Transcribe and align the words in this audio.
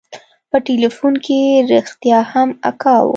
په 0.49 0.57
ټېلفون 0.67 1.13
کښې 1.23 1.39
رښتيا 1.71 2.19
هم 2.31 2.49
اکا 2.69 2.95
و. 3.01 3.05